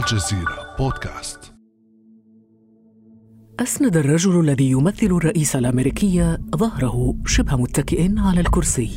الجزيرة 0.00 0.76
بودكاست. 0.78 1.52
أسند 3.60 3.96
الرجل 3.96 4.40
الذي 4.40 4.70
يمثل 4.70 5.06
الرئيس 5.06 5.56
الأمريكي 5.56 6.36
ظهره 6.56 7.16
شبه 7.26 7.56
متكئ 7.56 8.10
على 8.18 8.40
الكرسي 8.40 8.90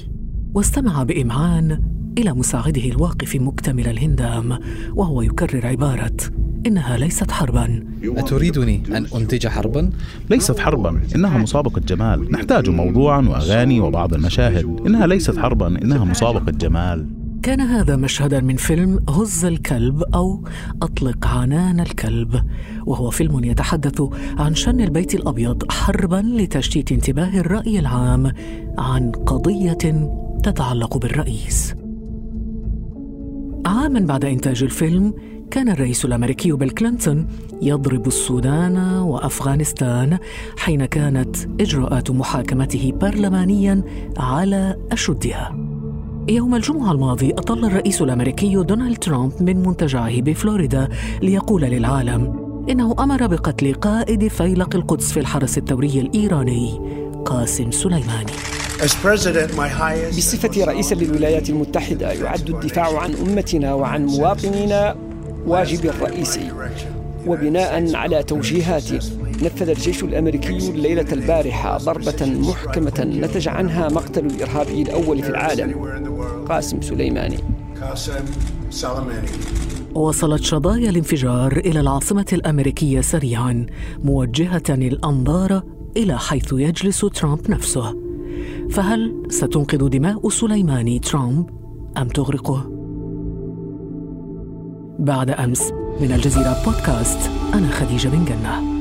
واستمع 0.53 1.03
بإمعان 1.03 1.83
إلى 2.17 2.33
مساعده 2.33 2.81
الواقف 2.81 3.35
مكتمل 3.35 3.87
الهندام 3.87 4.59
وهو 4.93 5.21
يكرر 5.21 5.67
عبارة 5.67 6.17
إنها 6.67 6.97
ليست 6.97 7.31
حربا. 7.31 7.83
أتريدني 8.03 8.83
أن 8.97 9.05
أنتج 9.15 9.47
حربا؟ 9.47 9.89
ليست 10.29 10.59
حربا 10.59 11.01
إنها 11.15 11.37
مسابقة 11.37 11.79
جمال. 11.79 12.31
نحتاج 12.31 12.69
موضوعا 12.69 13.21
وأغاني 13.21 13.79
وبعض 13.79 14.13
المشاهد. 14.13 14.81
إنها 14.87 15.07
ليست 15.07 15.37
حربا 15.37 15.67
إنها 15.67 16.05
مسابقة 16.05 16.51
جمال. 16.51 17.22
كان 17.43 17.61
هذا 17.61 17.95
مشهدا 17.95 18.41
من 18.41 18.55
فيلم 18.55 18.99
هز 19.09 19.45
الكلب 19.45 20.03
أو 20.03 20.43
أطلق 20.81 21.27
عنان 21.27 21.79
الكلب 21.79 22.43
وهو 22.85 23.09
فيلم 23.09 23.43
يتحدث 23.43 24.01
عن 24.37 24.55
شن 24.55 24.81
البيت 24.81 25.15
الأبيض 25.15 25.71
حربا 25.71 26.23
لتشتيت 26.25 26.91
انتباه 26.91 27.39
الرأي 27.39 27.79
العام 27.79 28.31
عن 28.77 29.11
قضية 29.11 30.07
تتعلق 30.43 30.97
بالرئيس. 30.97 31.75
عاما 33.65 33.99
بعد 33.99 34.25
إنتاج 34.25 34.63
الفيلم 34.63 35.13
كان 35.51 35.69
الرئيس 35.69 36.05
الأمريكي 36.05 36.51
بيل 36.51 36.69
كلينتون 36.69 37.27
يضرب 37.61 38.07
السودان 38.07 38.77
وأفغانستان 38.77 40.17
حين 40.57 40.85
كانت 40.85 41.35
إجراءات 41.61 42.11
محاكمته 42.11 42.91
برلمانيا 43.01 43.83
على 44.17 44.77
أشدها. 44.91 45.72
يوم 46.29 46.55
الجمعة 46.55 46.91
الماضي 46.91 47.31
أطل 47.31 47.65
الرئيس 47.65 48.01
الأمريكي 48.01 48.55
دونالد 48.55 48.97
ترامب 48.97 49.31
من 49.41 49.63
منتجعه 49.63 50.21
بفلوريدا 50.21 50.89
ليقول 51.21 51.61
للعالم 51.61 52.43
إنه 52.69 52.95
أمر 52.99 53.27
بقتل 53.27 53.73
قائد 53.73 54.27
فيلق 54.27 54.75
القدس 54.75 55.11
في 55.11 55.19
الحرس 55.19 55.57
الثوري 55.57 55.99
الإيراني 55.99 56.79
قاسم 57.25 57.71
سليماني. 57.71 58.31
بصفتي 60.17 60.63
رئيسا 60.63 60.95
للولايات 60.95 61.49
المتحدة 61.49 62.11
يعد 62.11 62.49
الدفاع 62.49 62.99
عن 62.99 63.13
أمتنا 63.13 63.73
وعن 63.73 64.05
مواطنينا 64.05 64.95
واجبي 65.45 65.89
الرئيسي 65.89 66.51
وبناء 67.27 67.95
على 67.95 68.23
توجيهاتي 68.23 68.99
نفذ 69.41 69.69
الجيش 69.69 70.03
الأمريكي 70.03 70.69
الليلة 70.69 71.05
البارحة 71.11 71.77
ضربة 71.77 72.25
محكمة 72.25 73.03
نتج 73.21 73.47
عنها 73.47 73.89
مقتل 73.89 74.25
الإرهابي 74.25 74.81
الأول 74.81 75.23
في 75.23 75.29
العالم 75.29 75.73
قاسم 76.49 76.81
سليماني. 76.81 77.37
وصلت 79.95 80.43
شظايا 80.43 80.89
الانفجار 80.89 81.57
إلى 81.57 81.79
العاصمة 81.79 82.25
الأمريكية 82.33 83.01
سريعا 83.01 83.65
موجهة 84.03 84.63
الأنظار 84.69 85.63
إلى 85.97 86.19
حيث 86.19 86.53
يجلس 86.53 86.99
ترامب 86.99 87.51
نفسه. 87.51 87.95
فهل 88.69 89.23
ستنقذ 89.29 89.89
دماء 89.89 90.29
سليماني 90.29 90.99
ترامب 90.99 91.49
أم 91.97 92.07
تغرقه؟ 92.07 92.69
بعد 94.99 95.29
أمس 95.29 95.71
من 96.01 96.11
الجزيرة 96.11 96.63
بودكاست 96.65 97.31
أنا 97.53 97.67
خديجة 97.67 98.07
بن 98.07 98.25
جنة. 98.25 98.72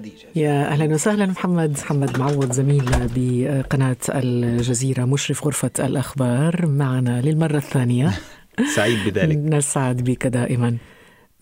خديجة. 0.00 0.26
يا 0.36 0.68
أهلا 0.68 0.94
وسهلا 0.94 1.26
محمد. 1.26 1.70
محمد 1.70 2.18
معوض 2.18 2.52
زميل 2.52 2.84
بقناة 3.16 3.96
الجزيرة 4.08 5.04
مشرف 5.04 5.44
غرفة 5.44 5.70
الأخبار 5.78 6.66
معنا 6.66 7.20
للمرة 7.20 7.56
الثانية. 7.56 8.20
سعيد 8.76 8.98
بذلك. 9.04 9.36
نسعد 9.36 9.96
بك 9.96 10.26
دائما. 10.26 10.76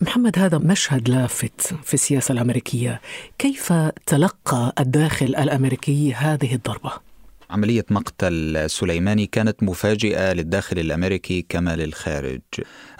محمد 0.01 0.39
هذا 0.39 0.57
مشهد 0.57 1.09
لافت 1.09 1.73
في 1.83 1.93
السياسة 1.93 2.31
الأمريكية. 2.31 3.01
كيف 3.37 3.73
تلقى 4.05 4.73
الداخل 4.79 5.25
الأمريكي 5.25 6.13
هذه 6.13 6.55
الضربة؟ 6.55 7.08
عملية 7.49 7.85
مقتل 7.89 8.65
سليماني 8.69 9.25
كانت 9.25 9.63
مفاجئة 9.63 10.33
للداخل 10.33 10.79
الأمريكي 10.79 11.45
كما 11.49 11.75
للخارج. 11.75 12.41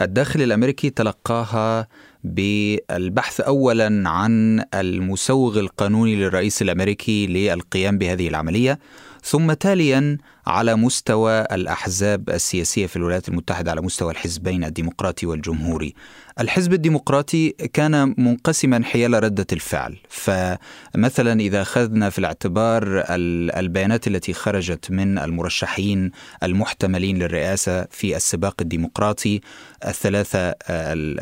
الداخل 0.01 0.41
الأمريكي 0.41 0.89
تلقاها 0.89 1.87
بالبحث 2.23 3.41
اولا 3.41 4.09
عن 4.09 4.63
المسوغ 4.73 5.59
القانوني 5.59 6.15
للرئيس 6.15 6.61
الأمريكي 6.61 7.27
للقيام 7.27 7.97
بهذه 7.97 8.27
العملية 8.27 8.79
ثم 9.23 9.53
تاليا 9.53 10.17
على 10.49 10.75
مستوى 10.75 11.41
الأحزاب 11.41 12.29
السياسية 12.29 12.87
في 12.87 12.95
الولايات 12.95 13.29
المتحدة 13.29 13.71
على 13.71 13.81
مستوى 13.81 14.11
الحزبين 14.11 14.63
الديمقراطي 14.63 15.25
والجمهوري. 15.25 15.93
الحزب 16.39 16.73
الديمقراطي 16.73 17.49
كان 17.49 18.15
منقسما 18.17 18.83
حيال 18.83 19.23
ردة 19.23 19.47
الفعل، 19.51 19.97
فمثلا 20.09 21.39
إذا 21.39 21.61
أخذنا 21.61 22.09
في 22.09 22.19
الاعتبار 22.19 23.03
البيانات 23.59 24.07
التي 24.07 24.33
خرجت 24.33 24.91
من 24.91 25.17
المرشحين 25.17 26.11
المحتملين 26.43 27.17
للرئاسة 27.17 27.87
في 27.91 28.15
السباق 28.15 28.55
الديمقراطي 28.61 29.41
الثلاثة 29.87 30.55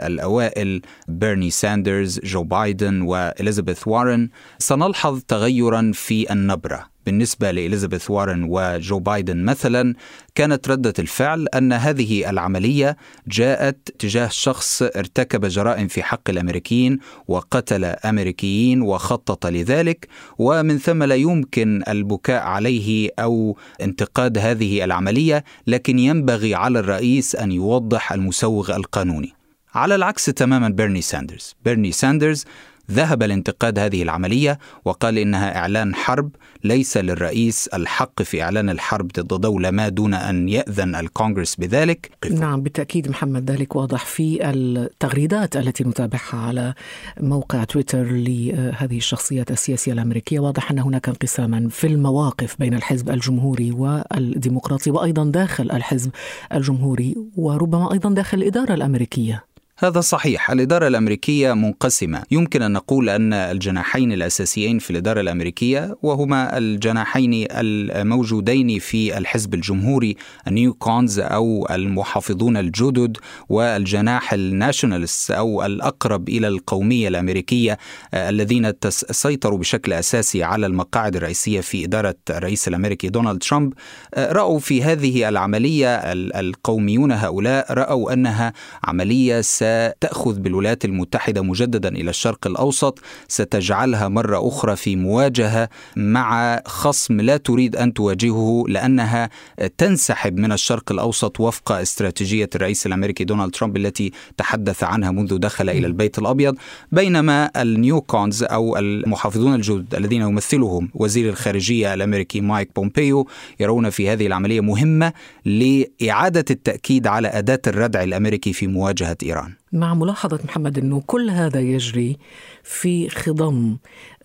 الأوائل 0.07 0.81
بيرني 1.07 1.49
ساندرز، 1.49 2.19
جو 2.23 2.43
بايدن 2.43 3.01
واليزابيث 3.01 3.87
وارن 3.87 4.29
سنلحظ 4.59 5.21
تغيرا 5.27 5.91
في 5.93 6.33
النبرة 6.33 6.96
بالنسبة 7.07 7.51
لإليزابيث 7.51 8.11
وارن 8.11 8.43
وجو 8.49 8.99
بايدن 8.99 9.43
مثلا 9.43 9.93
كانت 10.35 10.69
ردة 10.69 10.93
الفعل 10.99 11.47
أن 11.47 11.73
هذه 11.73 12.29
العملية 12.29 12.97
جاءت 13.27 13.91
تجاه 13.99 14.27
شخص 14.27 14.81
ارتكب 14.81 15.45
جرائم 15.45 15.87
في 15.87 16.03
حق 16.03 16.29
الأمريكيين 16.29 16.99
وقتل 17.27 17.85
أمريكيين 17.85 18.81
وخطط 18.81 19.45
لذلك 19.45 20.07
ومن 20.37 20.77
ثم 20.77 21.03
لا 21.03 21.15
يمكن 21.15 21.83
البكاء 21.87 22.43
عليه 22.43 23.09
أو 23.19 23.57
انتقاد 23.81 24.37
هذه 24.37 24.83
العملية 24.83 25.43
لكن 25.67 25.99
ينبغي 25.99 26.55
على 26.55 26.79
الرئيس 26.79 27.35
أن 27.35 27.51
يوضح 27.51 28.13
المسوغ 28.13 28.75
القانوني. 28.75 29.33
على 29.75 29.95
العكس 29.95 30.25
تماما 30.25 30.69
بيرني 30.69 31.01
ساندرز. 31.01 31.55
بيرني 31.65 31.91
ساندرز 31.91 32.45
ذهب 32.91 33.23
لانتقاد 33.23 33.79
هذه 33.79 34.03
العملية 34.03 34.59
وقال 34.85 35.17
إنها 35.17 35.57
إعلان 35.57 35.95
حرب 35.95 36.29
ليس 36.63 36.97
للرئيس 36.97 37.67
الحق 37.67 38.21
في 38.21 38.43
إعلان 38.43 38.69
الحرب 38.69 39.07
ضد 39.07 39.41
دولة 39.41 39.71
ما 39.71 39.89
دون 39.89 40.13
أن 40.13 40.49
يأذن 40.49 40.95
الكونغرس 40.95 41.55
بذلك. 41.55 42.11
نعم 42.31 42.61
بالتأكيد 42.61 43.09
محمد 43.09 43.51
ذلك 43.51 43.75
واضح 43.75 44.05
في 44.05 44.49
التغريدات 44.49 45.57
التي 45.57 45.83
نتابعها 45.83 46.37
على 46.37 46.73
موقع 47.21 47.63
تويتر 47.63 48.03
لهذه 48.03 48.97
الشخصيات 48.97 49.51
السياسية 49.51 49.93
الأمريكية. 49.93 50.39
واضح 50.39 50.71
أن 50.71 50.79
هناك 50.79 51.09
انقساما 51.09 51.69
في 51.69 51.87
المواقف 51.87 52.55
بين 52.59 52.73
الحزب 52.73 53.09
الجمهوري 53.09 53.71
والديمقراطي 53.71 54.91
وأيضا 54.91 55.23
داخل 55.23 55.71
الحزب 55.71 56.11
الجمهوري 56.53 57.15
وربما 57.35 57.93
أيضا 57.93 58.09
داخل 58.09 58.37
الإدارة 58.37 58.73
الأمريكية. 58.73 59.43
هذا 59.79 60.01
صحيح 60.01 60.51
الإدارة 60.51 60.87
الأمريكية 60.87 61.53
منقسمة. 61.53 62.23
يمكن 62.31 62.61
أن 62.61 62.71
نقول 62.71 63.09
أن 63.09 63.33
الجناحين 63.33 64.11
الأساسيين 64.11 64.79
في 64.79 64.91
الإدارة 64.91 65.21
الأمريكية 65.21 65.97
وهما 66.03 66.57
الجناحين 66.57 67.47
الموجودين 67.51 68.79
في 68.79 69.17
الحزب 69.17 69.53
الجمهوري 69.53 70.15
النيو 70.47 70.73
كونز 70.73 71.19
أو 71.19 71.67
المحافظون 71.71 72.57
الجدد 72.57 73.17
والجناح 73.49 74.33
الناشونالست 74.33 75.31
أو 75.31 75.65
الأقرب 75.65 76.29
إلى 76.29 76.47
القومية 76.47 77.07
الأمريكية 77.07 77.77
الذين 78.13 78.73
سيطروا 78.89 79.57
بشكل 79.59 79.93
أساسي 79.93 80.43
على 80.43 80.65
المقاعد 80.65 81.15
الرئيسية 81.15 81.61
في 81.61 81.85
إدارة 81.85 82.15
الرئيس 82.29 82.67
الأمريكي 82.67 83.09
دونالد 83.09 83.43
ترامب. 83.43 83.73
رأوا 84.17 84.59
في 84.59 84.83
هذه 84.83 85.29
العملية 85.29 85.95
القوميون 86.39 87.11
هؤلاء 87.11 87.73
رأوا 87.73 88.13
أنها 88.13 88.53
عملية 88.83 89.41
ستأخذ 89.67 90.39
بالولايات 90.39 90.85
المتحدة 90.85 91.41
مجددا 91.41 91.89
إلى 91.89 92.09
الشرق 92.09 92.47
الأوسط؟ 92.47 92.99
ستجعلها 93.27 94.07
مرة 94.07 94.47
أخرى 94.47 94.75
في 94.75 94.95
مواجهة 94.95 95.69
مع 95.95 96.61
خصم 96.65 97.21
لا 97.21 97.37
تريد 97.37 97.75
أن 97.75 97.93
تواجهه 97.93 98.63
لأنها 98.67 99.29
تنسحب 99.77 100.37
من 100.37 100.51
الشرق 100.51 100.91
الأوسط 100.91 101.39
وفق 101.39 101.71
استراتيجية 101.71 102.49
الرئيس 102.55 102.85
الأمريكي 102.85 103.23
دونالد 103.23 103.51
ترامب 103.51 103.77
التي 103.77 104.11
تحدث 104.37 104.83
عنها 104.83 105.11
منذ 105.11 105.37
دخل 105.37 105.69
إلى 105.69 105.87
البيت 105.87 106.19
الأبيض 106.19 106.55
بينما 106.91 107.51
ال 107.61 107.72
neocons 107.72 108.43
أو 108.43 108.77
المحافظون 108.77 109.53
الجدد 109.53 109.95
الذين 109.95 110.21
يمثلهم 110.21 110.89
وزير 110.93 111.29
الخارجية 111.29 111.93
الأمريكي 111.93 112.41
مايك 112.41 112.69
بومبيو 112.75 113.27
يرون 113.59 113.89
في 113.89 114.09
هذه 114.09 114.27
العملية 114.27 114.61
مهمة 114.61 115.13
لإعادة 115.45 116.45
التأكيد 116.51 117.07
على 117.07 117.27
أداة 117.27 117.61
الردع 117.67 118.03
الأمريكي 118.03 118.53
في 118.53 118.67
مواجهة 118.67 119.17
إيران. 119.23 119.56
مع 119.71 119.93
ملاحظة 119.93 120.39
محمد 120.43 120.77
أنه 120.77 121.03
كل 121.07 121.29
هذا 121.29 121.59
يجري 121.59 122.17
في 122.63 123.09
خضم 123.09 123.77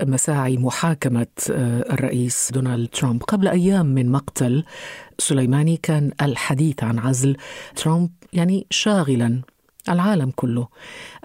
مساعي 0.02 0.56
محاكمة 0.56 1.26
آه، 1.50 1.92
الرئيس 1.92 2.50
دونالد 2.52 2.88
ترامب. 2.88 3.22
قبل 3.22 3.48
أيام 3.48 3.86
من 3.86 4.10
مقتل 4.12 4.64
سليماني 5.18 5.76
كان 5.76 6.10
الحديث 6.22 6.82
عن 6.84 6.98
عزل 6.98 7.36
ترامب 7.76 8.10
يعني 8.32 8.66
شاغلا 8.70 9.42
العالم 9.88 10.30
كله. 10.30 10.68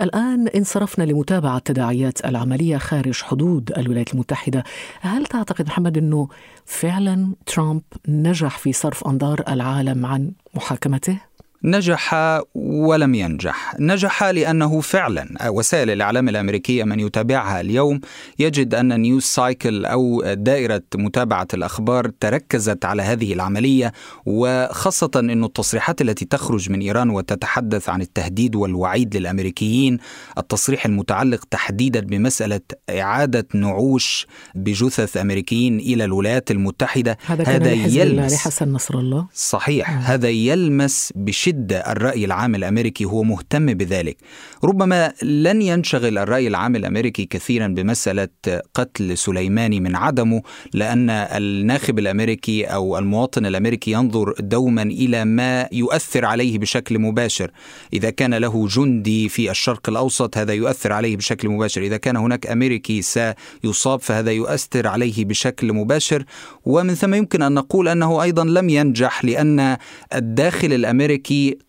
الآن 0.02 0.48
انصرفنا 0.48 1.04
لمتابعة 1.04 1.60
تداعيات 1.60 2.26
العملية 2.26 2.78
خارج 2.78 3.22
حدود 3.22 3.72
الولايات 3.78 4.14
المتحدة. 4.14 4.64
هل 5.02 5.26
تعتقد 5.26 5.68
محمد 5.68 5.98
أنه 5.98 6.28
فعلا 6.66 7.36
ترامب 7.46 7.82
نجح 8.08 8.58
في 8.58 8.74
صرف 8.74 9.08
أنظار 9.08 9.44
العالم 9.48 10.06
عن 10.06 10.32
محاكمته؟ 10.56 11.20
نجح 11.64 12.16
ولم 12.56 13.16
ينجح. 13.16 13.76
نجح 13.80 14.24
لأنه 14.24 14.82
فعلا 14.82 15.28
وسائل 15.48 15.90
الإعلام 15.90 16.30
الأمريكية 16.30 16.84
من 16.84 17.00
يتابعها 17.00 17.62
اليوم 17.62 18.02
يجد 18.40 18.76
أن 18.76 19.02
نيوز 19.02 19.24
سايكل 19.24 19.86
أو 19.86 20.24
دائرة 20.34 20.84
متابعة 20.96 21.48
الأخبار 21.54 22.12
تركزت 22.20 22.86
على 22.86 23.02
هذه 23.02 23.34
العملية 23.34 23.94
وخاصة 24.26 25.12
أن 25.16 25.44
التصريحات 25.44 26.02
التي 26.02 26.26
تخرج 26.26 26.72
من 26.72 26.82
إيران 26.82 27.10
وتتحدث 27.10 27.90
عن 27.90 28.02
التهديد 28.02 28.56
والوعيد 28.56 29.18
للأمريكيين 29.18 29.98
التصريح 30.38 30.86
المتعلق 30.86 31.46
تحديدا 31.52 32.00
بمسألة 32.00 32.62
إعادة 32.90 33.48
نعوش 33.54 34.28
بجثث 34.56 35.18
أمريكيين 35.18 35.80
إلى 35.80 36.04
الولايات 36.04 36.52
المتحدة. 36.52 37.18
هذا, 37.26 37.44
هذا 37.44 37.72
يلمس 37.72 38.34
لحسن 38.34 38.70
نصر 38.72 39.00
الله. 39.00 39.28
صحيح. 39.34 40.12
هذا 40.12 40.30
يلمس 40.30 41.14
بشدة 41.48 41.92
الرأي 41.92 42.26
العام 42.26 42.56
الأمريكي 42.56 43.06
هو 43.06 43.24
مهتم 43.24 43.66
بذلك. 43.66 44.18
ربما 44.64 45.14
لن 45.24 45.62
ينشغل 45.62 46.18
الرأي 46.18 46.48
العام 46.48 46.76
الأمريكي 46.76 47.26
كثيرا 47.26 47.68
بمسألة 47.68 48.28
قتل 48.74 49.18
سليماني 49.18 49.80
من 49.80 49.96
عدمه 49.96 50.42
لأن 50.74 51.10
الناخب 51.10 52.00
الأمريكي 52.00 52.66
أو 52.66 52.98
المواطن 52.98 53.46
الأمريكي 53.46 53.92
ينظر 53.92 54.34
دوما 54.40 54.82
إلى 54.82 55.26
ما 55.26 55.68
يؤثر 55.72 56.26
عليه 56.26 56.58
بشكل 56.58 57.00
مباشر. 57.00 57.52
إذا 57.94 58.10
كان 58.10 58.34
له 58.34 58.68
جندي 58.68 59.30
في 59.30 59.52
الشرق 59.52 59.90
الأوسط 59.90 60.38
هذا 60.38 60.54
يؤثر 60.54 60.94
عليه 60.94 61.18
بشكل 61.18 61.50
مباشر. 61.50 61.82
إذا 61.82 61.98
كان 61.98 62.18
هناك 62.18 62.48
أمريكي 62.48 63.02
سيصاب 63.02 64.00
فهذا 64.00 64.32
يؤثر 64.32 64.88
عليه 64.88 65.26
بشكل 65.26 65.74
مباشر. 65.74 66.24
ومن 66.66 66.94
ثم 66.94 67.14
يمكن 67.14 67.42
أن 67.42 67.54
نقول 67.54 67.88
أنه 67.88 68.24
أيضا 68.24 68.44
لم 68.44 68.70
ينجح 68.70 69.26
لأن 69.26 69.78
الداخل 70.16 70.74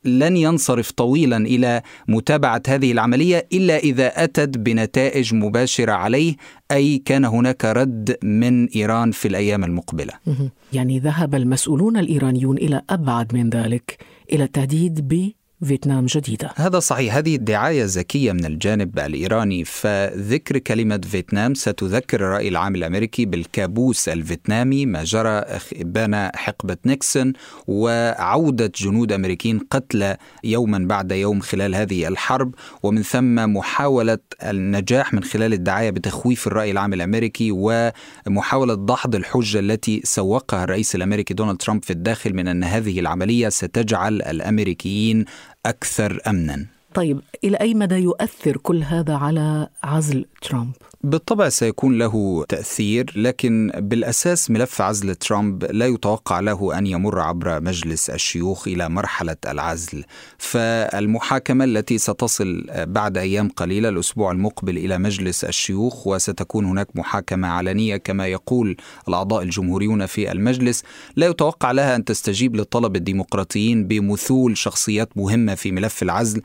لن 0.05 0.37
ينصرف 0.37 0.91
طويلا 0.91 1.37
إلى 1.37 1.83
متابعة 2.09 2.63
هذه 2.69 2.93
العملية 2.93 3.47
إلا 3.53 3.77
إذا 3.79 4.25
أتت 4.25 4.59
بنتائج 4.59 5.35
مباشرة 5.35 5.93
عليه 5.93 6.35
أي 6.73 6.99
كان 6.99 7.25
هناك 7.25 7.65
رد 7.65 8.17
من 8.23 8.67
إيران 8.69 9.11
في 9.11 9.29
الأيام 9.29 9.65
المقبلة. 9.65 10.13
يعني 10.73 10.99
ذهب 10.99 11.35
المسؤولون 11.35 11.97
الإيرانيون 11.97 12.57
إلى 12.59 12.83
أبعد 12.91 13.35
من 13.35 13.51
ذلك 13.51 13.97
إلى 14.33 14.45
التهديد 14.45 15.09
ب 15.09 15.33
فيتنام 15.65 16.07
جديدة. 16.07 16.51
هذا 16.57 16.79
صحيح. 16.79 17.17
هذه 17.17 17.37
دعاية 17.37 17.85
ذكية 17.85 18.33
من 18.33 18.45
الجانب 18.45 18.99
الإيراني. 18.99 19.65
فذكر 19.65 20.59
كلمة 20.59 21.01
فيتنام. 21.11 21.55
ستذكر 21.55 22.21
الرأي 22.21 22.49
العام 22.49 22.75
الأمريكي 22.75 23.25
بالكابوس 23.25 24.09
الفيتنامي 24.09 24.87
ما 24.87 25.05
جرى 25.05 25.45
بين 25.81 26.15
حقبة 26.37 26.77
نيكسون 26.87 27.33
وعودة 27.67 28.73
جنود 28.77 29.13
أمريكيين 29.13 29.59
قتلى 29.59 30.17
يوما 30.45 30.79
بعد 30.79 31.13
يوم 31.13 31.41
خلال 31.41 31.75
هذه 31.75 32.09
الحرب. 32.09 32.55
ومن 32.83 33.03
ثم 33.03 33.35
محاولة 33.35 34.19
النجاح 34.43 35.15
من 35.15 35.25
خلال 35.25 35.53
الدعاية 35.53 35.91
بتخويف 35.91 36.47
الرأي 36.47 36.71
العام 36.71 36.95
الأمريكي 36.95 37.51
ومحاولة 37.53 38.75
دحض 38.75 39.15
الحجة 39.15 39.59
التي 39.59 40.01
سوقها 40.05 40.65
الرئيس 40.65 40.95
الأمريكي 40.95 41.35
دونالد 41.35 41.59
ترامب 41.59 41.85
في 41.85 41.91
الداخل 41.91 42.35
من 42.35 42.49
أن 42.49 42.65
هذه 42.65 43.01
العملية 43.01 43.49
ستجعل 43.49 44.23
الأمريكيين 44.23 45.25
أكثر 45.67 46.21
أمنا. 46.27 46.67
طيب 46.99 47.21
إلى 47.45 47.57
أي 47.57 47.75
مدى 47.75 47.95
يؤثر 47.95 48.57
كل 48.57 48.83
هذا 48.83 49.15
على 49.15 49.69
عزل 49.83 50.25
ترامب؟ 50.43 50.73
بالطبع 51.05 51.49
سيكون 51.49 51.99
له 51.99 52.45
تأثير 52.49 53.13
لكن 53.17 53.73
بالأساس 53.77 54.51
ملف 54.51 54.81
عزل 54.81 55.15
ترامب 55.15 55.65
لا 55.65 55.87
يتوقع 55.87 56.41
له 56.41 56.79
أن 56.79 56.87
يمر 56.87 57.21
عبر 57.21 57.61
مجلس 57.61 58.11
الشيوخ 58.11 58.69
إلى 58.69 58.89
مرحلة 58.89 59.37
العزل 59.47 60.05
فالمحاكمة 60.39 61.65
التي 61.65 61.99
ستصل 61.99 62.67
بعد 62.77 63.19
أيام 63.19 63.49
قليلة 63.49 63.89
الأسبوع 63.89 64.33
المقبل 64.33 64.77
إلى 64.77 64.99
مجلس 64.99 65.45
الشيوخ 65.45 66.07
وستكون 66.07 66.65
هناك 66.65 66.89
محاكمة 66.95 67.49
علنية 67.49 67.97
كما 67.97 68.27
يقول 68.27 68.77
الأعضاء 69.09 69.43
الجمهوريون 69.43 70.07
في 70.07 70.33
المجلس 70.33 70.83
لا 71.17 71.27
يتوقع 71.27 71.73
لها 71.73 71.97
أن 71.97 72.05
تستجيب 72.05 72.57
لطلب 72.57 72.97
الديمقراطيين 72.97 73.87
بمثول 73.87 74.57
شخصيات 74.57 75.17
مهمة 75.17 75.55
في 75.55 75.73
ملف 75.73 76.03
العزل 76.03 76.43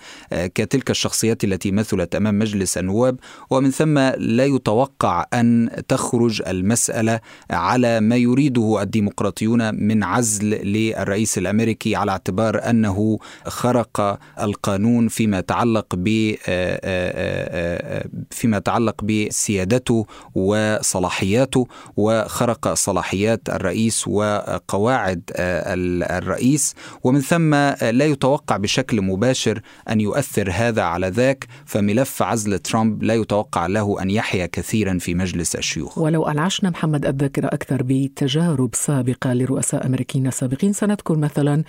كتلك 0.47 0.89
الشخصيات 0.89 1.43
التي 1.43 1.71
مثلت 1.71 2.15
أمام 2.15 2.39
مجلس 2.39 2.77
النواب 2.77 3.19
ومن 3.49 3.71
ثم 3.71 3.99
لا 3.99 4.43
لا 4.43 4.55
يتوقع 4.55 5.25
أن 5.33 5.69
تخرج 5.87 6.41
المسألة 6.47 7.19
على 7.51 7.99
ما 7.99 8.15
يريده 8.15 8.81
الديمقراطيون 8.81 9.75
من 9.75 10.03
عزل 10.03 10.49
للرئيس 10.49 11.37
الأمريكي 11.37 11.95
على 11.95 12.11
اعتبار 12.11 12.69
أنه 12.69 13.19
خرق 13.47 14.19
القانون 14.39 15.07
فيما 15.07 15.39
يتعلق 15.39 15.85
ب 15.95 16.07
آه، 16.07 16.35
آه، 16.47 16.79
آه، 16.83 18.05
فيما 18.31 18.57
يتعلق 18.57 19.03
بسيادته 19.03 20.05
وصلاحياته 20.35 21.67
وخرق 21.97 22.73
صلاحيات 22.73 23.49
الرئيس 23.49 24.07
وقواعد 24.07 25.21
الرئيس. 25.37 26.75
ومن 27.03 27.21
ثم 27.21 27.53
لا 27.81 28.05
يتوقع 28.05 28.57
بشكل 28.57 29.01
مباشر 29.01 29.61
أن 29.89 30.01
يؤثر 30.01 30.22
هذا 30.49 30.81
على 30.81 31.07
ذاك 31.07 31.47
فملف 31.65 32.21
عزل 32.21 32.59
ترامب 32.59 33.03
لا 33.03 33.13
يتوقع 33.13 33.67
له 33.67 34.01
أن 34.01 34.09
يحيا 34.09 34.45
كثيرا 34.45 34.97
في 34.97 35.15
مجلس 35.15 35.55
الشيوخ. 35.55 35.97
ولو 35.97 36.27
أنعشنا 36.27 36.69
محمد 36.69 37.05
الذاكرة 37.05 37.47
أكثر 37.47 37.81
بتجارب 37.83 38.75
سابقة 38.75 39.33
لرؤساء 39.33 39.85
أمريكيين 39.85 40.31
سابقين 40.31 40.73
سنذكر 40.73 41.17
مثلا 41.17 41.63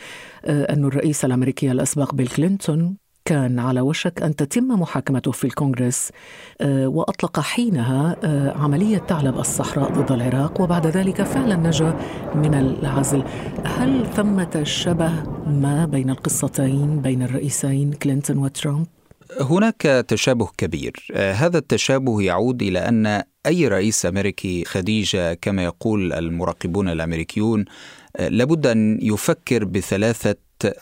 آه، 0.45 0.73
أن 0.73 0.85
الرئيس 0.85 1.25
الأمريكي 1.25 1.71
الأسبق 1.73 2.15
بيل 2.15 2.29
كلينتون 2.29 3.04
كان 3.25 3.59
على 3.59 3.81
وشك 3.81 4.23
أن 4.23 4.37
تتم 4.37 4.65
محاكمته 4.65 5.33
في 5.33 5.45
الكونغرس 5.45 6.11
آه، 6.61 6.89
وأطلق 6.89 7.41
حينها 7.41 8.17
آه، 8.25 8.59
عملية 8.59 8.99
ثعلب 8.99 9.39
الصحراء 9.39 9.93
ضد 9.93 10.13
العراق 10.13 10.61
وبعد 10.61 10.87
ذلك 10.87 11.23
فعلا 11.23 11.57
نجا 11.57 11.99
من 12.35 12.55
العزل. 12.55 13.25
هل 13.65 14.07
ثمة 14.17 14.61
شبه 14.65 15.13
ما 15.47 15.87
بين 15.87 16.11
القصتين 16.11 17.03
بين 17.03 17.23
الرئيسين 17.23 17.93
كلينتون 17.93 18.39
وترامب؟ 18.39 18.87
هناك 19.41 20.05
تشابه 20.09 20.49
كبير. 20.59 21.09
آه، 21.13 21.33
هذا 21.33 21.59
التشابه 21.59 22.23
يعود 22.23 22.63
إلى 22.63 22.79
أن 22.79 23.23
أي 23.47 23.69
رئيس 23.69 24.07
أمريكي 24.07 24.65
خديجة 24.65 25.35
كما 25.35 25.65
يقول 25.65 26.13
المراقبون 26.13 26.89
الأمريكيون 26.89 27.65
آه، 28.17 28.29
لابد 28.29 28.67
أن 28.67 28.99
يفكر 29.03 29.65
بثلاثة 29.65 30.37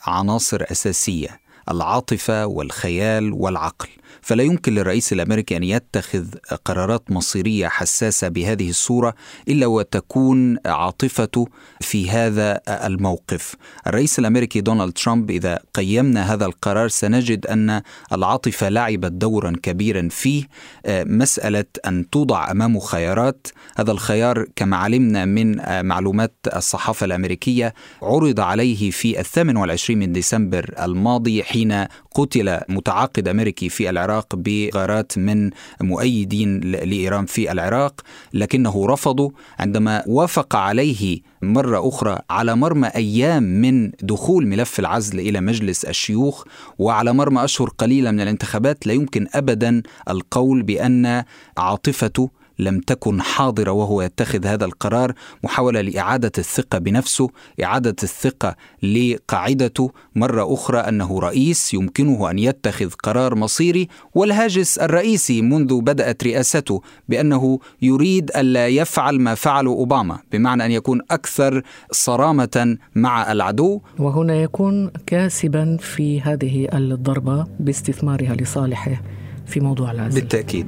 عناصر 0.06 0.62
أساسية. 0.70 1.41
العاطفة 1.70 2.46
والخيال 2.46 3.32
والعقل. 3.32 3.88
فلا 4.20 4.42
يمكن 4.42 4.74
للرئيس 4.74 5.12
الأمريكي 5.12 5.56
أن 5.56 5.62
يتخذ 5.62 6.26
قرارات 6.64 7.10
مصيرية 7.10 7.68
حساسة 7.68 8.28
بهذه 8.28 8.70
الصورة 8.70 9.14
إلا 9.48 9.66
وتكون 9.66 10.58
عاطفته 10.66 11.46
في 11.80 12.10
هذا 12.10 12.60
الموقف. 12.68 13.54
الرئيس 13.86 14.18
الأمريكي 14.18 14.60
دونالد 14.60 14.92
ترامب 14.92 15.30
إذا 15.30 15.58
قيمنا 15.74 16.34
هذا 16.34 16.46
القرار 16.46 16.88
سنجد 16.88 17.46
أن 17.46 17.82
العاطفة 18.12 18.68
لعبت 18.68 19.12
دورا 19.12 19.52
كبيرا 19.62 20.08
فيه 20.10 20.44
مسألة 20.88 21.64
أن 21.86 22.10
توضع 22.10 22.50
امامه 22.50 22.80
خيارات، 22.80 23.46
هذا 23.76 23.92
الخيار 23.92 24.46
كما 24.56 24.76
علمنا 24.76 25.24
من 25.24 25.56
معلومات 25.86 26.34
الصحافة 26.56 27.04
الأمريكية 27.06 27.74
عرض 28.02 28.40
عليه 28.40 28.90
في 28.90 29.20
الثامن 29.20 29.56
والعشرين 29.56 29.98
من 29.98 30.12
ديسمبر 30.12 30.74
الماضي 30.82 31.42
حين 31.42 31.86
قتل 32.14 32.60
متعاقد 32.68 33.28
أمريكي 33.28 33.68
في 33.68 33.90
العراق 34.04 34.36
بغارات 34.36 35.18
من 35.18 35.50
مؤيدين 35.80 36.60
لإيران 36.60 37.26
في 37.26 37.52
العراق 37.52 38.00
لكنه 38.34 38.86
رفضه 38.86 39.32
عندما 39.58 40.02
وافق 40.06 40.56
عليه 40.56 41.20
مرة 41.42 41.88
أخرى 41.88 42.18
على 42.30 42.56
مرمى 42.56 42.88
أيام 42.88 43.42
من 43.42 43.90
دخول 44.02 44.46
ملف 44.46 44.78
العزل 44.78 45.20
إلى 45.20 45.40
مجلس 45.40 45.84
الشيوخ 45.84 46.44
وعلى 46.78 47.12
مرمى 47.12 47.44
أشهر 47.44 47.68
قليلة 47.68 48.10
من 48.10 48.20
الانتخابات 48.20 48.86
لا 48.86 48.92
يمكن 48.92 49.26
ابدا 49.34 49.82
القول 50.08 50.62
بأن 50.62 51.24
عاطفته 51.58 52.30
لم 52.58 52.80
تكن 52.80 53.22
حاضرة 53.22 53.70
وهو 53.70 54.02
يتخذ 54.02 54.46
هذا 54.46 54.64
القرار 54.64 55.12
محاولة 55.44 55.80
لإعادة 55.80 56.32
الثقة 56.38 56.78
بنفسه 56.78 57.28
إعادة 57.62 57.96
الثقة 58.02 58.56
لقاعدته. 58.82 59.90
مرة 60.16 60.54
أخرى 60.54 60.78
أنه 60.78 61.20
رئيس 61.20 61.74
يمكنه 61.74 62.30
أن 62.30 62.38
يتخذ 62.38 62.90
قرار 62.90 63.34
مصيري 63.34 63.88
والهاجس 64.14 64.78
الرئيسي 64.78 65.42
منذ 65.42 65.80
بدأت 65.80 66.24
رئاسته 66.24 66.82
بأنه 67.08 67.58
يريد 67.82 68.30
ألا 68.36 68.68
يفعل 68.68 69.20
ما 69.20 69.34
فعل 69.34 69.66
أوباما 69.66 70.18
بمعنى 70.32 70.66
أن 70.66 70.70
يكون 70.70 71.00
أكثر 71.10 71.62
صرامة 71.90 72.76
مع 72.94 73.32
العدو. 73.32 73.80
وهنا 73.98 74.34
يكون 74.34 74.90
كاسبا 75.06 75.76
في 75.80 76.20
هذه 76.20 76.68
الضربة 76.72 77.46
باستثمارها 77.60 78.34
لصالحه 78.34 79.02
في 79.46 79.60
موضوع 79.60 79.90
العزل. 79.90 80.20
بالتأكيد. 80.20 80.66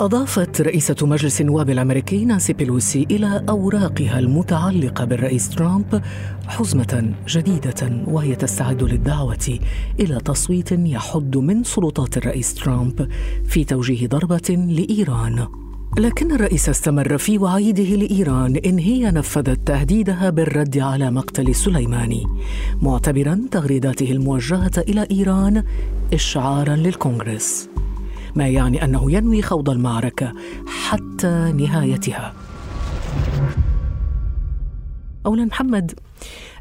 أضافت 0.00 0.60
رئيسة 0.60 0.96
مجلس 1.02 1.40
النواب 1.40 1.70
الأمريكي 1.70 2.24
نانسي 2.24 2.52
بيلوسي 2.52 3.06
إلى 3.10 3.44
أوراقها 3.48 4.18
المتعلقة 4.18 5.04
بالرئيس 5.04 5.48
ترامب 5.48 6.02
حزمة 6.46 7.12
جديدة 7.28 8.04
وهي 8.06 8.34
تستعد 8.34 8.82
للدعوة 8.82 9.58
إلى 10.00 10.18
تصويت 10.24 10.72
يحد 10.72 11.36
من 11.36 11.64
سلطات 11.64 12.16
الرئيس 12.16 12.54
ترامب 12.54 13.08
في 13.44 13.64
توجيه 13.64 14.06
ضربة 14.06 14.66
لإيران. 14.68 15.48
لكن 15.98 16.32
الرئيس 16.32 16.68
استمر 16.68 17.18
في 17.18 17.38
وعيده 17.38 17.96
لإيران 17.96 18.56
إن 18.56 18.78
هي 18.78 19.10
نفذت 19.10 19.68
تهديدها 19.68 20.30
بالرد 20.30 20.78
على 20.78 21.10
مقتل 21.10 21.54
سليماني 21.54 22.26
معتبرا 22.82 23.40
تغريداته 23.50 24.10
الموجهة 24.10 24.72
إلى 24.78 25.06
إيران 25.10 25.64
اشعارا 26.12 26.76
للكونغرس. 26.76 27.68
ما 28.36 28.48
يعني 28.48 28.84
أنه 28.84 29.12
ينوي 29.12 29.42
خوض 29.42 29.70
المعركة 29.70 30.32
حتى 30.66 31.52
نهايتها. 31.56 32.34
اولا 35.26 35.44
محمد 35.44 35.92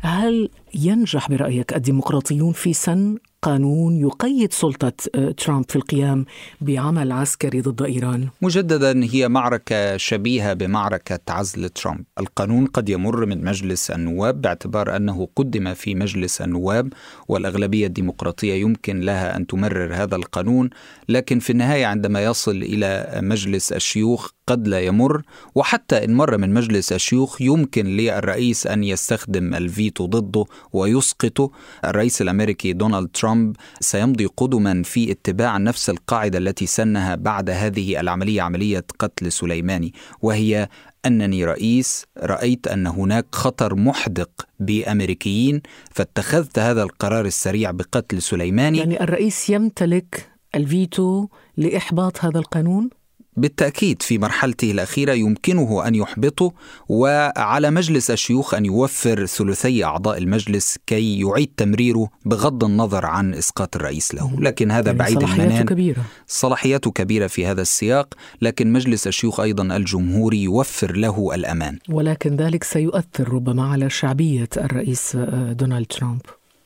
هل 0.02 0.50
ينجح 0.76 1.30
برأيك 1.30 1.76
الديمقراطيون 1.76 2.54
في 2.54 2.74
سن 2.74 3.18
قانون 3.46 4.00
يقيد 4.00 4.54
سلطة 4.54 4.94
آه، 5.16 5.32
ترامب 5.32 5.66
في 5.70 5.76
القيام 5.76 6.26
بعمل 6.62 7.12
عسكري 7.12 7.62
ضد 7.62 7.82
إيران؟ 7.82 8.30
مجددا 8.42 9.04
هي 9.04 9.30
معركة 9.30 9.98
شبيهة 9.98 10.54
بمعركة 10.54 11.20
عزل 11.30 11.70
ترامب. 11.70 12.04
القانون 12.20 12.66
قد 12.66 12.90
يمر 12.90 13.26
من 13.26 13.44
مجلس 13.44 13.92
النواب 13.92 14.42
باعتبار 14.42 14.96
أنه 14.96 15.28
قدم 15.36 15.74
في 15.74 15.96
مجلس 15.96 16.42
النواب 16.42 16.94
والأغلبية 17.28 17.88
الديمقراطية 17.88 18.54
يمكن 18.54 19.00
لها 19.00 19.38
أن 19.38 19.48
تمرر 19.48 19.94
هذا 19.94 20.16
القانون. 20.16 20.70
لكن 21.10 21.40
في 21.40 21.50
النهاية 21.50 21.86
عندما 21.86 22.24
يصل 22.24 22.56
إلى 22.56 23.20
مجلس 23.24 23.74
الشيوخ 23.74 24.30
قد 24.48 24.68
لا 24.68 24.80
يمر. 24.80 25.22
وحتى 25.56 26.04
إن 26.04 26.14
مر 26.14 26.38
من 26.38 26.54
مجلس 26.54 26.94
الشيوخ 26.94 27.42
يمكن 27.42 27.86
للرئيس 27.86 28.68
أن 28.68 28.84
يستخدم 28.84 29.54
الفيتو 29.56 30.06
ضده 30.06 30.46
ويسقطه. 30.74 31.52
الرئيس 31.86 32.22
الأمريكي 32.22 32.74
دونالد 32.74 33.10
ترامب 33.14 33.35
سيمضي 33.80 34.26
قدما 34.26 34.84
في 34.84 35.12
اتباع 35.12 35.58
نفس 35.58 35.90
القاعدة 35.90 36.38
التي 36.38 36.66
سنها 36.66 37.16
بعد 37.16 37.50
هذه 37.50 38.00
العملية 38.00 38.42
عملية 38.42 38.86
قتل 39.00 39.32
سليماني 39.32 39.94
وهي 40.22 40.70
أنني 41.06 41.46
رئيس 41.46 42.06
رأيت 42.18 42.68
أن 42.68 42.88
هناك 42.88 43.26
خطر 43.32 43.76
محدق 43.76 44.30
بأمريكيين 44.60 45.62
فاتخذت 45.92 46.60
هذا 46.60 46.84
القرار 46.84 47.26
السريع 47.26 47.72
بقتل 47.72 48.22
سليماني 48.22 48.78
يعني 48.78 49.04
الرئيس 49.04 49.50
يمتلك 49.50 50.30
الفيتو 50.56 51.28
لإحباط 51.58 52.26
هذا 52.26 52.40
القانون؟ 52.40 52.90
بالتأكيد 53.38 54.02
في 54.02 54.18
مرحلته 54.18 54.72
الأخيرة 54.72 55.14
يمكنه 55.14 55.88
أن 55.88 55.96
يحبطه 55.96 56.54
وعلى 56.90 57.72
مجلس 57.72 58.12
الشيوخ 58.12 58.54
أن 58.54 58.66
يوفر 58.66 59.26
ثلثي 59.26 59.84
أعضاء 59.84 60.18
المجلس 60.18 60.78
كي 60.88 61.20
يعيد 61.20 61.50
تمريره 61.58 62.10
بغض 62.26 62.64
النظر 62.64 63.06
عن 63.06 63.34
إسقاط 63.34 63.76
الرئيس 63.76 64.16
له. 64.16 64.40
لكن 64.40 64.72
هذا 64.72 64.88
يعني 64.88 65.00
بعيد 65.00 65.20
صلاحياته 65.20 65.44
المنام 65.44 65.66
كبيرة. 65.66 66.02
صلاحياته 66.28 66.92
كبيرة 66.92 67.28
في 67.28 67.46
هذا 67.46 67.62
السياق 67.62 68.14
لكن 68.42 68.74
مجلس 68.74 69.08
الشيوخ 69.08 69.40
أيضا 69.40 69.76
الجمهوري 69.76 70.44
يوفر 70.44 70.96
له 70.96 71.36
الأمان. 71.36 71.80
ولكن 71.90 72.36
ذلك 72.36 72.64
سيؤثر 72.64 73.34
ربما 73.34 73.72
على 73.72 73.90
شعبية 73.90 74.50
الرئيس 74.58 75.16
آه، 75.16 75.54
دونالد 75.54 75.86
ترامب 75.86 76.22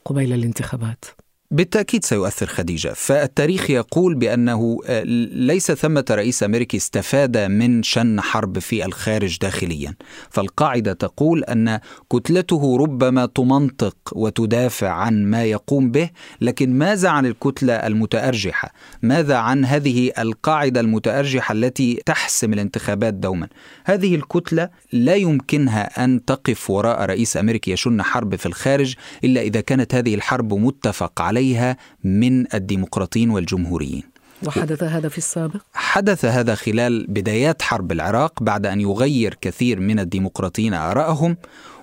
قبيل 0.06 0.34
الانتخابات. 0.34 1.06
بالتأكيد 1.52 2.06
سيؤثر 2.06 2.46
خديجة. 2.46 2.94
فالتاريخ 2.96 3.70
يقول 3.70 4.16
بأنه 4.16 4.80
آه، 4.86 5.04
ليس 5.34 5.72
ثمة 5.72 6.06
رئيس 6.12 6.44
أمريكي 6.44 6.78
استفاد 6.78 7.38
من 7.38 7.84
شن 7.84 8.22
حرب 8.22 8.60
في 8.60 8.86
الخارج 8.86 9.38
داخليا. 9.38 9.96
فالقاعدة 10.30 10.94
تقول 10.94 11.44
أن 11.44 11.80
كتلته 12.10 12.78
ربما 12.78 13.26
تمنطق 13.26 13.96
وتدافع 14.12 14.90
عن 14.90 15.26
ما 15.26 15.44
يقوم 15.44 15.92
به 15.92 16.10
لكن 16.42 16.78
ماذا 16.78 17.10
عن 17.10 17.26
الكتلة 17.26 17.74
المتأرجحة؟ 17.74 18.74
ماذا 19.02 19.36
عن 19.36 19.66
هذه 19.66 20.12
القاعدة 20.20 20.80
المتأرجحة 20.80 21.54
التي 21.54 22.02
تحسم 22.06 22.54
الانتخابات 22.54 23.14
دوما؟ 23.14 23.48
هذه 23.86 24.16
الكتلة 24.16 24.70
لا 24.92 25.16
يمكنها 25.16 26.04
أن 26.06 26.26
تقف 26.26 26.70
وراء 26.70 27.06
رئيس 27.06 27.38
أمريكي 27.38 27.72
يشن 27.72 28.02
حرب 28.02 28.36
في 28.36 28.46
الخارج 28.46 28.96
إلا 29.24 29.42
إذا 29.42 29.62
كانت 29.62 29.96
هذه 29.96 30.16
الحرب 30.16 30.54
متفق 30.54 31.22
عليها. 31.22 31.39
عليها 31.40 31.78
من 32.04 32.54
الديمقراطيين 32.54 33.30
والجمهوريين 33.30 34.04
وحدث 34.48 34.84
هذا 34.84 35.10
في 35.10 35.18
السابق؟ 35.18 35.62
حدث 35.74 36.26
هذا 36.26 36.56
خلال 36.56 37.08
بدايات 37.08 37.62
حرب 37.62 37.92
العراق 37.92 38.44
بعد 38.44 38.66
أن 38.66 38.82
يغير 38.82 39.38
كثير 39.42 39.80
من 39.80 40.00
الديمقراطيين 40.00 40.74
آرائهم 40.74 41.38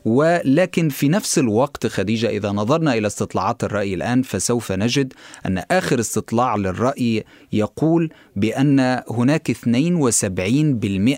ولكن 0.05 0.89
في 0.89 1.09
نفس 1.09 1.39
الوقت 1.39 1.87
خديجة 1.87 2.29
إذا 2.29 2.51
نظرنا 2.51 2.95
إلى 2.95 3.07
استطلاعات 3.07 3.65
الرأي 3.65 3.95
الآن 3.95 4.23
فسوف 4.23 4.73
نجد 4.73 5.13
أن 5.47 5.63
آخر 5.71 6.01
استطلاع 6.01 6.57
للرأي 6.57 7.25
يقول 7.53 8.11
بأن 8.37 9.03
هناك 9.11 9.53
72% 9.53 9.65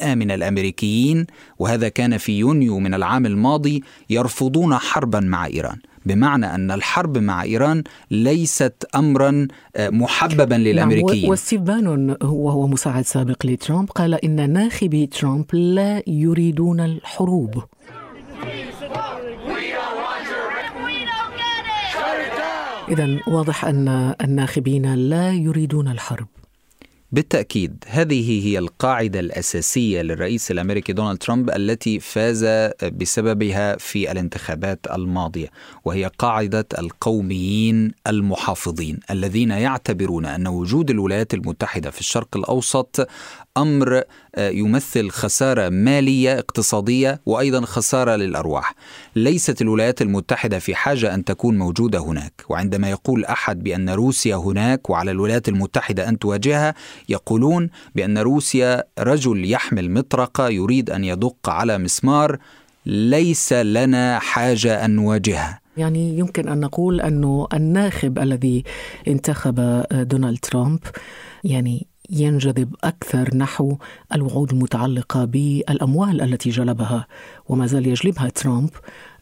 من 0.06 0.30
الأمريكيين 0.30 1.26
وهذا 1.58 1.88
كان 1.88 2.18
في 2.18 2.38
يونيو 2.38 2.78
من 2.78 2.94
العام 2.94 3.26
الماضي 3.26 3.82
يرفضون 4.10 4.74
حربا 4.74 5.20
مع 5.20 5.46
إيران 5.46 5.78
بمعنى 6.08 6.54
أن 6.54 6.70
الحرب 6.70 7.18
مع 7.18 7.42
إيران 7.42 7.78
ليست 8.10 8.78
أمرا 8.94 9.48
آه، 9.76 9.88
محببا 10.02 10.56
نعم، 10.56 10.66
للأمريكيين. 10.66 11.22
نعم 11.22 11.32
وستيف 11.32 11.60
بانون 11.60 12.10
وهو 12.10 12.66
مساعد 12.66 13.04
سابق 13.04 13.46
لترامب 13.46 13.90
قال 13.90 14.12
إن 14.24 14.50
ناخبي 14.52 15.06
ترامب 15.06 15.54
لا 15.54 16.02
يريدون 16.06 16.80
الحروب. 16.80 17.54
إذا 22.88 23.18
واضح 23.26 23.64
أن 23.64 24.14
الناخبين 24.24 24.94
لا 24.94 25.32
يريدون 25.32 25.88
الحرب. 25.88 26.28
بالتأكيد 27.12 27.84
هذه 27.86 28.46
هي 28.46 28.58
القاعدة 28.58 29.20
الأساسية 29.20 30.02
للرئيس 30.02 30.50
الأمريكي 30.50 30.92
دونالد 30.92 31.18
ترامب 31.18 31.50
التي 31.50 32.00
فاز 32.00 32.44
بسببها 32.82 33.76
في 33.76 34.12
الانتخابات 34.12 34.86
الماضية 34.92 35.48
وهي 35.84 36.10
قاعدة 36.18 36.66
القوميين 36.78 37.92
المحافظين 38.06 39.00
الذين 39.10 39.50
يعتبرون 39.50 40.26
أن 40.26 40.46
وجود 40.48 40.90
الولايات 40.90 41.34
المتحدة 41.34 41.90
في 41.90 42.00
الشرق 42.00 42.36
الأوسط 42.36 43.08
أمر 43.62 44.02
آه، 44.34 44.50
يمثل 44.50 45.10
خسارة 45.10 45.68
مالية 45.68 46.38
اقتصادية 46.38 47.20
وأيضا 47.26 47.60
خسارة 47.60 48.16
للأرواح. 48.16 48.74
ليست 49.16 49.62
الولايات 49.62 50.02
المتحدة 50.02 50.58
في 50.58 50.74
حاجة 50.74 51.14
أن 51.14 51.24
تكون 51.24 51.58
موجودة 51.58 51.98
هناك، 51.98 52.44
وعندما 52.48 52.90
يقول 52.90 53.24
أحد 53.24 53.62
بأن 53.62 53.90
روسيا 53.90 54.36
هناك 54.36 54.90
وعلى 54.90 55.10
الولايات 55.10 55.48
المتحدة 55.48 56.08
أن 56.08 56.18
تواجهها، 56.18 56.74
يقولون 57.08 57.70
بأن 57.94 58.18
روسيا 58.18 58.84
رجل 58.98 59.50
يحمل 59.50 59.90
مطرقة 59.90 60.48
يريد 60.48 60.90
أن 60.90 61.04
يدق 61.04 61.48
على 61.48 61.78
مسمار 61.78 62.38
ليس 62.86 63.52
لنا 63.52 64.18
حاجة 64.18 64.84
أن 64.84 64.90
نواجهها. 64.90 65.60
يعني 65.76 66.18
يمكن 66.18 66.48
أن 66.48 66.60
نقول 66.60 67.00
أنه 67.00 67.48
الناخب 67.52 68.18
الذي 68.18 68.64
انتخب 69.08 69.84
دونالد 69.92 70.38
ترامب 70.38 70.80
يعني 71.44 71.86
ينجذب 72.10 72.74
أكثر 72.84 73.36
نحو 73.36 73.76
الوعود 74.14 74.52
المتعلقة 74.52 75.24
بالأموال 75.24 76.22
التي 76.22 76.50
جلبها 76.50 77.06
وما 77.46 77.66
زال 77.66 77.86
يجلبها 77.86 78.28
ترامب 78.28 78.70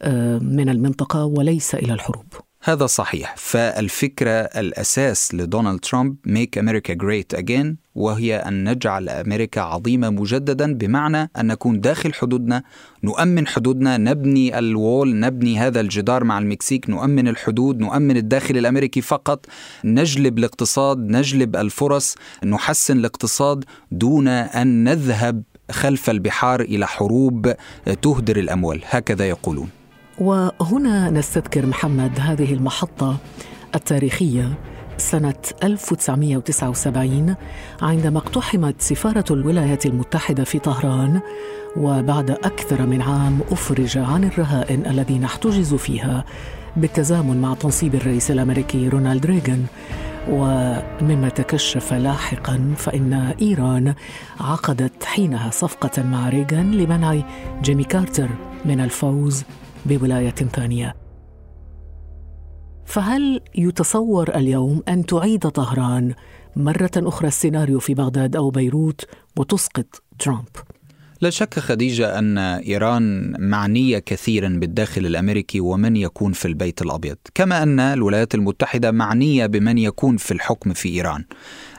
آه، 0.01 0.37
من 0.39 0.69
المنطقة 0.69 1.25
وليس 1.25 1.75
إلى 1.75 1.93
الحروب. 1.93 2.25
هذا 2.63 2.85
صحيح 2.85 3.35
فالفكرة 3.37 4.31
الأساس 4.31 5.35
لدونالد 5.35 5.79
ترامب 5.79 6.15
Make 6.27 6.61
America 6.61 6.95
Great 6.95 7.39
Again 7.39 7.75
وهي 7.97 8.35
أن 8.35 8.69
نجعل 8.69 9.09
أمريكا 9.09 9.61
عظيمة 9.61 10.09
مجددا 10.09 10.73
بمعنى 10.73 11.31
أن 11.37 11.47
نكون 11.47 11.81
داخل 11.81 12.13
حدودنا 12.13 12.63
نؤمن 13.03 13.47
حدودنا 13.47 13.97
نبني 13.97 14.59
الوول 14.59 15.19
نبني 15.19 15.59
هذا 15.59 15.79
الجدار 15.79 16.23
مع 16.23 16.37
المكسيك 16.37 16.89
نؤمن 16.89 17.27
الحدود 17.27 17.79
نؤمن 17.79 18.17
الداخل 18.17 18.57
الأمريكي 18.57 19.01
فقط. 19.01 19.45
نجلب 19.85 20.37
الاقتصاد 20.37 20.97
نجلب 20.97 21.55
الفرص 21.55 22.15
نحسن 22.45 22.97
الاقتصاد 22.97 23.65
دون 23.91 24.27
أن 24.27 24.83
نذهب 24.83 25.43
خلف 25.71 26.09
البحار 26.09 26.61
إلى 26.61 26.87
حروب 26.87 27.53
تهدر 28.01 28.37
الأموال. 28.37 28.81
هكذا 28.89 29.29
يقولون. 29.29 29.69
وهنا 30.19 31.09
نستذكر 31.09 31.65
محمد 31.65 32.19
هذه 32.19 32.53
المحطة 32.53 33.17
التاريخية. 33.75 34.57
سنة 34.97 35.33
1979 35.63 37.35
عندما 37.81 38.17
اقتحمت 38.17 38.81
سفارة 38.81 39.25
الولايات 39.31 39.85
المتحدة 39.85 40.43
في 40.43 40.59
طهران 40.59 41.21
وبعد 41.77 42.31
أكثر 42.31 42.85
من 42.85 43.01
عام 43.01 43.39
أفرج 43.51 43.97
عن 43.97 44.23
الرهائن 44.23 44.85
الذين 44.85 45.23
احتجزوا 45.23 45.77
فيها 45.77 46.25
بالتزامن 46.77 47.41
مع 47.41 47.53
تنصيب 47.53 47.95
الرئيس 47.95 48.31
الأمريكي 48.31 48.89
رونالد 48.89 49.25
ريغان. 49.25 49.65
ومما 50.29 51.29
تكشف 51.29 51.93
لاحقا 51.93 52.73
فإن 52.77 53.13
إيران 53.41 53.93
عقدت 54.39 55.03
حينها 55.03 55.49
صفقة 55.49 56.03
مع 56.03 56.29
ريغان 56.29 56.71
لمنع 56.71 57.21
جيمي 57.61 57.83
كارتر 57.83 58.29
من 58.65 58.79
الفوز 58.79 59.43
بولاية 59.85 60.29
ثانية. 60.29 61.06
فهل 62.87 63.41
يتصور 63.55 64.35
اليوم 64.35 64.83
أن 64.87 65.05
تعيد 65.05 65.49
طهران؟ 65.49 66.13
مرة 66.55 66.91
أخرى 66.97 67.27
السيناريو 67.27 67.79
في 67.79 67.93
بغداد 67.93 68.35
أو 68.35 68.49
بيروت 68.49 69.05
وتسقط 69.37 70.03
ترامب. 70.19 70.47
لا 71.21 71.29
شك 71.29 71.59
خديجة 71.59 72.19
أن 72.19 72.37
إيران 72.37 73.35
معنية 73.39 73.99
كثيرا 73.99 74.49
بالداخل 74.49 75.05
الأمريكي 75.05 75.59
ومن 75.59 75.95
يكون 75.95 76.33
في 76.33 76.47
البيت 76.47 76.81
الأبيض 76.81 77.17
كما 77.35 77.63
أن 77.63 77.79
الولايات 77.79 78.35
المتحدة 78.35 78.91
معنية 78.91 79.45
بمن 79.45 79.77
يكون 79.77 80.17
في 80.17 80.31
الحكم 80.31 80.73
في 80.73 80.89
إيران. 80.89 81.23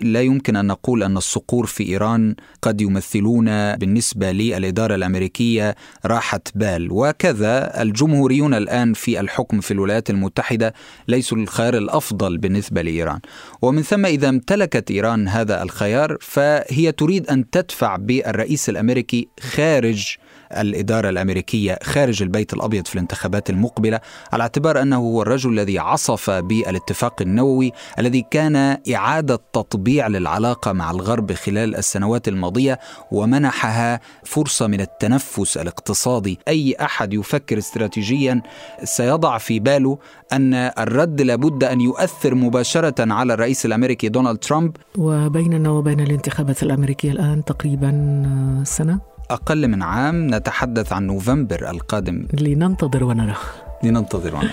لا 0.00 0.20
يمكن 0.20 0.56
أن 0.56 0.66
نقول 0.66 1.02
أن 1.02 1.16
الصقور 1.16 1.66
في 1.66 1.88
إيران 1.88 2.34
قد 2.62 2.80
يمثلون 2.80 3.76
بالنسبة 3.76 4.32
للإدارة 4.32 4.94
الأمريكية 4.94 5.74
راحة 6.06 6.40
بال. 6.54 6.88
وكذا 6.90 7.82
الجمهوريون 7.82 8.54
الآن 8.54 8.92
في 8.92 9.20
الحكم 9.20 9.60
في 9.60 9.70
الولايات 9.70 10.10
المتحدة 10.10 10.74
ليسوا 11.08 11.38
الخيار 11.38 11.76
الأفضل 11.76 12.38
بالنسبة 12.38 12.82
لإيران. 12.82 13.20
ومن 13.62 13.82
ثم 13.82 14.06
إذا 14.06 14.28
امتلكت 14.28 14.90
إيران 14.90 15.28
هذا 15.28 15.62
الخيار 15.62 16.16
فهي 16.20 16.92
تريد 16.92 17.26
أن 17.26 17.50
تدفع 17.50 17.96
بالرئيس 17.96 18.68
الأمريكي 18.68 19.27
خارج 19.40 20.16
الإدارة 20.52 21.08
الأمريكية 21.08 21.78
خارج 21.82 22.22
البيت 22.22 22.52
الأبيض 22.54 22.86
في 22.86 22.94
الانتخابات 22.94 23.50
المقبلة 23.50 24.00
على 24.32 24.42
اعتبار 24.42 24.82
أنه 24.82 24.96
هو 24.96 25.22
الرجل 25.22 25.52
الذي 25.52 25.78
عصف 25.78 26.30
بالاتفاق 26.30 27.22
النووي 27.22 27.72
الذي 27.98 28.24
كان 28.30 28.56
إعادة 28.94 29.40
تطبيع 29.52 30.06
للعلاقة 30.06 30.72
مع 30.72 30.90
الغرب 30.90 31.32
خلال 31.32 31.76
السنوات 31.76 32.28
الماضية 32.28 32.78
ومنحها 33.12 34.00
فرصة 34.24 34.66
من 34.66 34.80
التنفس 34.80 35.56
الاقتصادي. 35.56 36.38
أي 36.48 36.76
أحد 36.80 37.14
يفكر 37.14 37.58
استراتيجيا 37.58 38.42
سيضع 38.84 39.38
في 39.38 39.60
باله 39.60 39.98
أن 40.32 40.54
الرد 40.54 41.20
لابد 41.20 41.64
أن 41.64 41.80
يؤثر 41.80 42.34
مباشرة 42.34 43.12
على 43.12 43.34
الرئيس 43.34 43.66
الأمريكي 43.66 44.08
دونالد 44.08 44.38
ترامب. 44.38 44.76
وبيننا 44.98 45.70
وبين 45.70 46.00
الانتخابات 46.00 46.62
الأمريكية 46.62 47.10
الآن 47.10 47.44
تقريبا 47.44 48.62
سنة. 48.66 49.17
أقل 49.30 49.68
من 49.68 49.82
عام 49.82 50.34
نتحدث 50.34 50.92
عن 50.92 51.06
نوفمبر 51.06 51.70
القادم. 51.70 52.26
لننتظر 52.32 53.04
ونرى. 53.04 53.34
لننتظر 53.82 54.34
ونرى. 54.34 54.50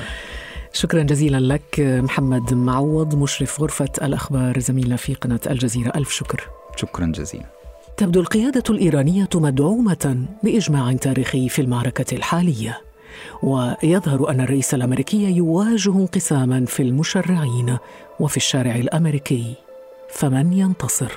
شكرا 0.74 1.04
جزيلا 1.04 1.40
لك 1.40 1.80
محمد 1.80 2.54
معوض 2.54 3.16
مشرف 3.16 3.62
غرفة 3.62 3.90
الأخبار 4.02 4.60
زميلنا 4.60 4.96
في 4.96 5.14
قناة 5.14 5.40
الجزيرة. 5.50 5.92
ألف 5.96 6.12
شكر. 6.12 6.50
شكرا 6.76 7.06
جزيلا. 7.06 7.46
تبدو 7.98 8.20
القيادة 8.20 8.64
الإيرانية 8.70 9.30
مدعومة 9.36 10.26
بإجماع 10.44 10.94
تاريخي 10.94 11.50
في 11.50 11.62
المعركة 11.62 12.16
الحالية 12.16 12.82
ويظهر 13.44 14.30
أن 14.30 14.42
الرئيس 14.42 14.74
الأمريكي 14.74 15.36
يواجه 15.36 15.96
انقساما 15.96 16.66
في 16.66 16.84
المشرعين 16.84 17.78
وفي 18.20 18.38
الشارع 18.38 18.76
الأمريكي. 18.76 19.56
فمن 20.10 20.54
ينتصر؟ 20.54 21.12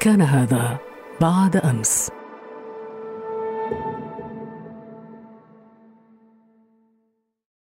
كان 0.00 0.22
هذا 0.22 0.78
بعد 1.20 1.56
أمس. 1.56 2.10